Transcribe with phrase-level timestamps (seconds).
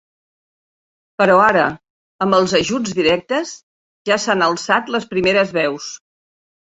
[1.21, 1.65] Però ara,
[2.25, 3.51] amb els ajuts directes,
[4.11, 5.91] ja s’han alçat les primeres veus.